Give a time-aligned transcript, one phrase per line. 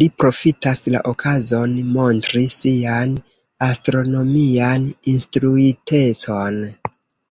[0.00, 3.16] Li profitas la okazon montri sian
[3.70, 6.64] astronomian instruitecon.